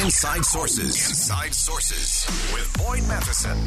[0.00, 1.10] Inside Sources.
[1.10, 3.58] Inside Sources with Boyd Matheson.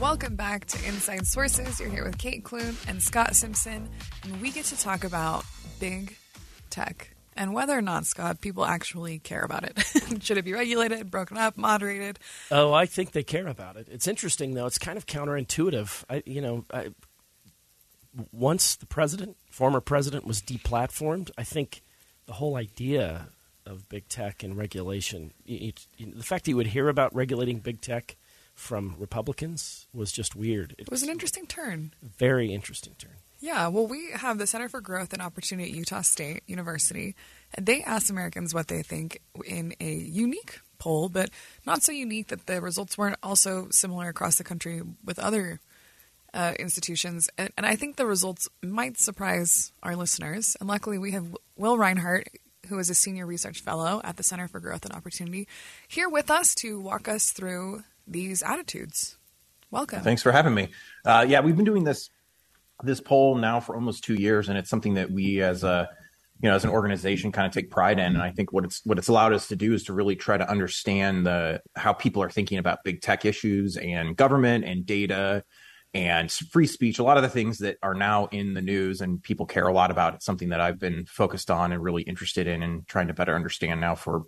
[0.00, 1.78] Welcome back to Inside Sources.
[1.78, 3.90] You're here with Kate Clune and Scott Simpson,
[4.22, 5.44] and we get to talk about
[5.80, 6.16] big
[6.70, 10.22] tech and whether or not, Scott, people actually care about it.
[10.22, 12.18] Should it be regulated, broken up, moderated?
[12.50, 13.86] Oh, I think they care about it.
[13.90, 14.64] It's interesting, though.
[14.64, 16.04] It's kind of counterintuitive.
[16.08, 16.88] I, you know, I,
[18.32, 21.82] once the president, former president, was deplatformed, I think
[22.24, 23.28] the whole idea
[23.66, 28.16] of big tech and regulation, the fact that you would hear about regulating big tech
[28.54, 30.74] from Republicans was just weird.
[30.78, 31.92] It was an interesting turn.
[32.02, 33.16] Very interesting turn.
[33.40, 37.14] Yeah, well, we have the Center for Growth and Opportunity at Utah State University,
[37.52, 41.30] and they asked Americans what they think in a unique poll, but
[41.66, 45.60] not so unique that the results weren't also similar across the country with other
[46.32, 47.28] uh, institutions.
[47.38, 50.56] And, and, I think the results might surprise our listeners.
[50.58, 52.24] And luckily, we have Will Rinehart,
[52.68, 55.46] who is a senior research fellow at the Center for Growth and Opportunity,
[55.88, 59.16] here with us to walk us through these attitudes.
[59.70, 60.02] Welcome.
[60.02, 60.68] Thanks for having me.
[61.04, 62.10] Uh, yeah, we've been doing this
[62.82, 65.88] this poll now for almost two years, and it's something that we as a
[66.40, 68.14] you know as an organization kind of take pride in.
[68.14, 70.36] And I think what it's what it's allowed us to do is to really try
[70.36, 75.44] to understand the how people are thinking about big tech issues and government and data
[75.94, 76.98] and free speech.
[76.98, 79.72] A lot of the things that are now in the news and people care a
[79.72, 80.14] lot about.
[80.14, 83.34] It's something that I've been focused on and really interested in and trying to better
[83.34, 84.24] understand now for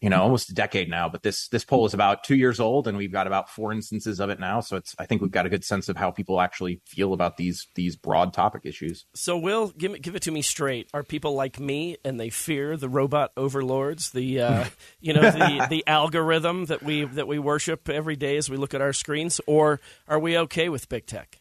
[0.00, 2.86] you know almost a decade now but this this poll is about two years old
[2.86, 4.60] and we've got about four instances of it now.
[4.60, 7.36] So it's i think we've got a good sense of how people actually feel about
[7.36, 9.06] these these broad topic issues.
[9.14, 10.88] So will give, me, give it to me straight.
[10.94, 14.64] Are people like me and they fear the robot overlords the uh,
[15.00, 18.74] you know the the algorithm that we that we worship every day as we look
[18.74, 19.40] at our screens?
[19.46, 21.40] Or are we okay with big tech?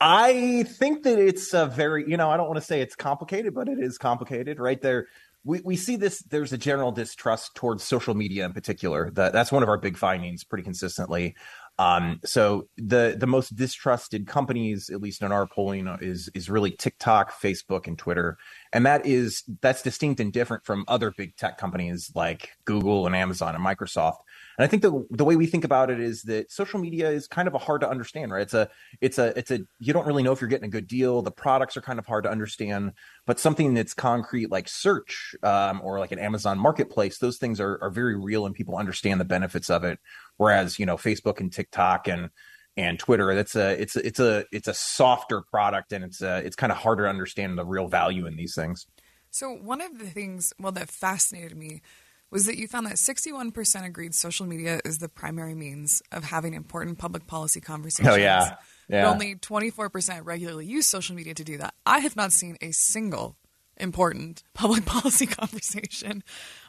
[0.00, 3.54] I think that it's a very, you know, I don't want to say it's complicated,
[3.54, 4.80] but it is complicated, right?
[4.80, 5.06] There,
[5.44, 9.10] we, we see this there's a general distrust towards social media in particular.
[9.12, 11.36] That, that's one of our big findings pretty consistently.
[11.76, 16.70] Um, so the the most distrusted companies at least in our polling is is really
[16.70, 18.38] tiktok facebook and twitter.
[18.72, 23.16] And that is that's distinct and different from other big tech companies like google and
[23.16, 24.18] amazon and microsoft
[24.56, 27.26] and I think the the way we think about it is that social media is
[27.26, 28.42] kind of a hard to understand, right?
[28.42, 28.70] It's a
[29.00, 31.22] it's a it's a you don't really know if you're getting a good deal.
[31.22, 32.92] The products are kind of hard to understand,
[33.26, 37.78] but something that's concrete like search um, or like an Amazon Marketplace, those things are
[37.82, 39.98] are very real and people understand the benefits of it.
[40.36, 42.30] Whereas you know Facebook and TikTok and
[42.76, 46.38] and Twitter, that's a it's a, it's a it's a softer product and it's a,
[46.38, 48.86] it's kind of harder to understand the real value in these things.
[49.30, 51.82] So one of the things, well, that fascinated me
[52.30, 56.54] was that you found that 61% agreed social media is the primary means of having
[56.54, 58.14] important public policy conversations.
[58.14, 58.56] Oh, yeah.
[58.88, 59.04] yeah.
[59.04, 61.74] But only 24% regularly use social media to do that.
[61.86, 63.36] I have not seen a single
[63.76, 66.22] important public policy conversation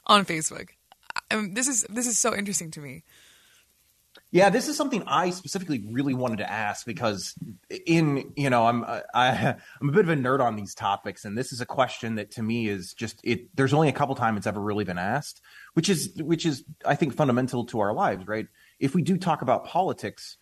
[0.06, 0.70] on Facebook.
[1.32, 3.04] I mean, this is this is so interesting to me.
[4.36, 7.36] Yeah, this is something I specifically really wanted to ask because
[7.86, 11.38] in you know I'm I, I'm a bit of a nerd on these topics, and
[11.38, 13.56] this is a question that to me is just it.
[13.56, 15.40] There's only a couple times it's ever really been asked,
[15.72, 18.46] which is which is I think fundamental to our lives, right?
[18.78, 20.36] If we do talk about politics,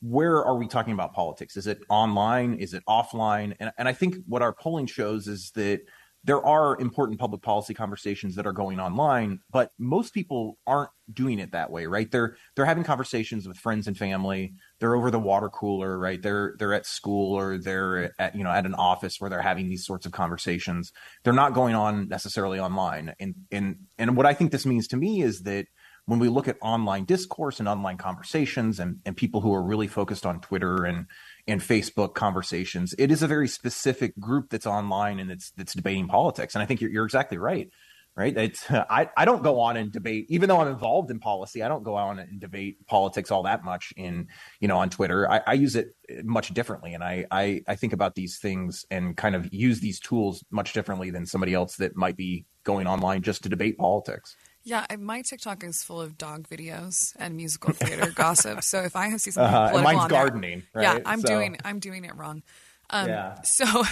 [0.00, 1.56] where are we talking about politics?
[1.56, 2.54] Is it online?
[2.54, 3.56] Is it offline?
[3.58, 5.80] And and I think what our polling shows is that
[6.24, 11.38] there are important public policy conversations that are going online, but most people aren't doing
[11.38, 12.10] it that way, right?
[12.10, 14.54] They're they're having conversations with friends and family.
[14.80, 16.20] They're over the water cooler, right?
[16.20, 19.68] They're they're at school or they're at you know at an office where they're having
[19.68, 20.92] these sorts of conversations.
[21.24, 23.14] They're not going on necessarily online.
[23.18, 25.66] And and and what I think this means to me is that
[26.10, 29.86] when we look at online discourse and online conversations and, and people who are really
[29.86, 31.06] focused on Twitter and
[31.46, 32.96] and Facebook conversations.
[32.98, 36.56] It is a very specific group that's online and it's that's debating politics.
[36.56, 37.70] And I think you're, you're exactly right.
[38.16, 38.36] Right.
[38.36, 41.68] It's I, I don't go on and debate, even though I'm involved in policy, I
[41.68, 44.26] don't go on and debate politics all that much in,
[44.58, 45.30] you know, on Twitter.
[45.30, 45.94] I, I use it
[46.24, 46.92] much differently.
[46.92, 50.72] And I, I I think about these things and kind of use these tools much
[50.72, 54.34] differently than somebody else that might be going online just to debate politics.
[54.62, 58.62] Yeah, my TikTok is full of dog videos and musical theater gossip.
[58.62, 60.98] So if I see something uh, mine's gardening, there, right?
[60.98, 61.28] yeah, I'm so.
[61.28, 62.42] doing I'm doing it wrong.
[62.90, 63.40] Um, yeah.
[63.42, 63.84] So,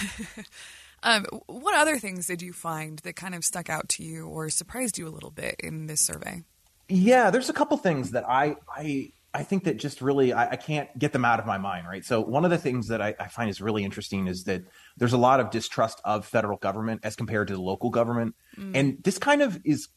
[1.03, 4.49] um, what other things did you find that kind of stuck out to you or
[4.49, 6.43] surprised you a little bit in this survey?
[6.87, 10.55] Yeah, there's a couple things that I I I think that just really I, I,
[10.55, 12.03] can't get them out of my mind, right?
[12.03, 14.63] So one of the things that I, I, find is really interesting is that
[14.97, 18.71] there's a lot of distrust of federal government as compared to the local government, mm.
[18.73, 19.87] and this kind of is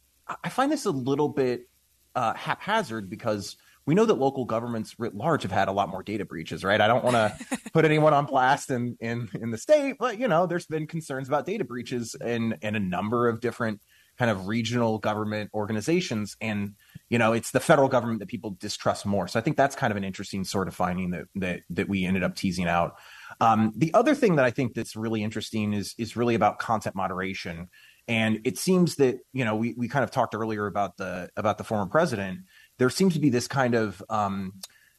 [0.43, 1.69] I find this a little bit
[2.15, 6.03] uh, haphazard because we know that local governments writ large have had a lot more
[6.03, 6.81] data breaches, right?
[6.81, 10.29] I don't want to put anyone on blast in, in in the state, but you
[10.29, 13.81] know, there's been concerns about data breaches in in a number of different
[14.19, 16.75] kind of regional government organizations and
[17.09, 19.27] you know it's the federal government that people distrust more.
[19.27, 22.05] So i think that's kind of an interesting sort of finding that that that we
[22.05, 22.95] ended up teasing out.
[23.41, 26.95] Um, the other thing that i think that's really interesting is is really about content
[26.95, 27.69] moderation
[28.09, 31.59] and it seems that you know we, we kind of talked earlier about the about
[31.59, 32.41] the former president
[32.79, 34.55] there seems to be this kind of um,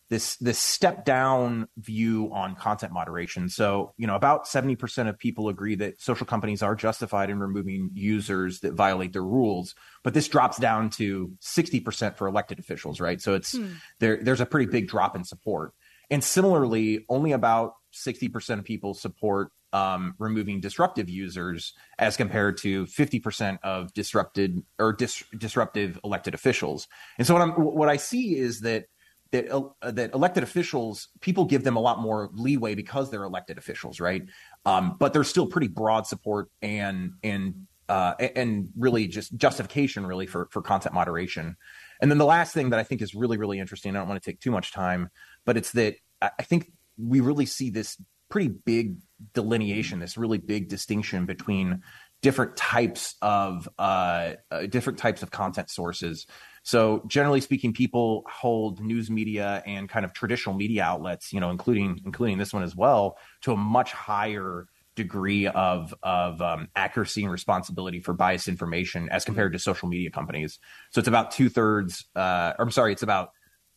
[0.09, 3.49] this this step down view on content moderation.
[3.49, 7.89] So, you know, about 70% of people agree that social companies are justified in removing
[7.93, 13.19] users that violate their rules, but this drops down to 60% for elected officials, right?
[13.19, 13.67] So it's hmm.
[13.99, 15.73] there there's a pretty big drop in support.
[16.09, 22.85] And similarly, only about 60% of people support um, removing disruptive users as compared to
[22.85, 26.87] 50% of disrupted or dis- disruptive elected officials.
[27.17, 28.85] And so what I'm what I see is that
[29.31, 33.57] that uh, that elected officials people give them a lot more leeway because they're elected
[33.57, 34.23] officials, right?
[34.63, 40.27] Um, but there's still pretty broad support and and uh, and really just justification really
[40.27, 41.57] for for content moderation.
[41.99, 43.95] And then the last thing that I think is really really interesting.
[43.95, 45.09] I don't want to take too much time,
[45.45, 47.97] but it's that I think we really see this
[48.33, 48.97] pretty big
[49.35, 51.83] delineation, this really big distinction between
[52.23, 56.25] different types of uh, uh, different types of content sources.
[56.63, 61.51] So generally speaking, people hold news media and kind of traditional media outlets, you know,
[61.51, 64.65] including including this one as well, to a much higher
[64.95, 70.09] degree of of um, accuracy and responsibility for biased information as compared to social media
[70.09, 70.57] companies.
[70.89, 72.05] So it's about two thirds.
[72.15, 73.29] Uh, I'm sorry, it's about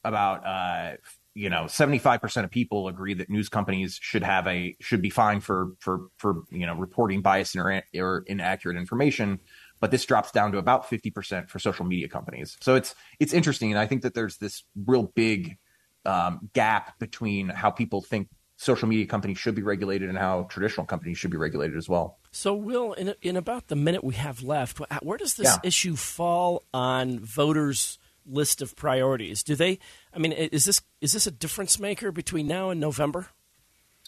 [0.02, 0.96] about uh,
[1.36, 5.44] you know 75% of people agree that news companies should have a should be fined
[5.44, 9.40] for for for you know reporting biased or, or inaccurate information
[9.80, 12.56] but this drops down to about 50% for social media companies.
[12.60, 15.58] So it's it's interesting, and I think that there's this real big
[16.04, 20.86] um, gap between how people think social media companies should be regulated and how traditional
[20.86, 22.18] companies should be regulated as well.
[22.30, 25.68] So, Will, in, in about the minute we have left, where does this yeah.
[25.68, 29.42] issue fall on voters' list of priorities?
[29.42, 29.78] Do they?
[30.12, 33.28] I mean, is this is this a difference maker between now and November?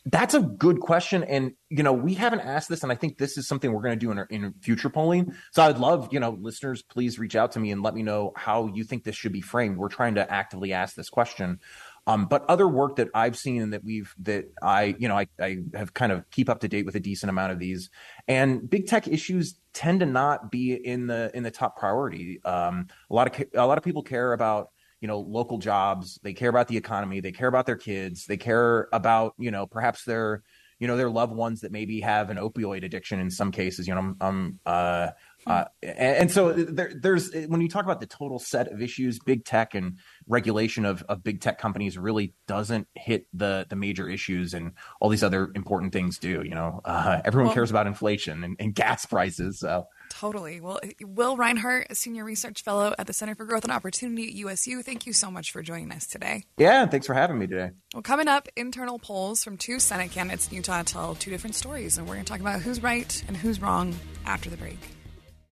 [0.06, 3.36] That's a good question, and you know we haven't asked this, and I think this
[3.36, 5.34] is something we're going to do in, our, in future polling.
[5.52, 8.32] So I'd love, you know, listeners, please reach out to me and let me know
[8.36, 9.76] how you think this should be framed.
[9.76, 11.60] We're trying to actively ask this question.
[12.08, 15.26] Um, but other work that I've seen and that we've that I you know I,
[15.38, 17.90] I have kind of keep up to date with a decent amount of these,
[18.26, 22.40] and big tech issues tend to not be in the in the top priority.
[22.46, 24.70] Um, a lot of a lot of people care about
[25.02, 26.18] you know local jobs.
[26.22, 27.20] They care about the economy.
[27.20, 28.24] They care about their kids.
[28.24, 30.42] They care about you know perhaps their
[30.78, 33.86] you know their loved ones that maybe have an opioid addiction in some cases.
[33.86, 35.08] You know i'm, I'm uh,
[35.48, 39.44] uh, and, so there, there's when you talk about the total set of issues, big
[39.44, 44.54] tech and regulation of, of big tech companies really doesn't hit the the major issues,
[44.54, 46.42] and all these other important things do.
[46.44, 49.58] You know, uh, everyone well, cares about inflation and, and gas prices.
[49.60, 50.60] So Totally.
[50.60, 54.34] Well, Will Rinehart, a senior research fellow at the Center for Growth and Opportunity at
[54.34, 56.44] USU, thank you so much for joining us today.
[56.56, 57.70] Yeah, thanks for having me today.
[57.94, 61.98] Well, coming up, internal polls from two Senate candidates in Utah tell two different stories,
[61.98, 63.94] and we're going to talk about who's right and who's wrong
[64.26, 64.97] after the break.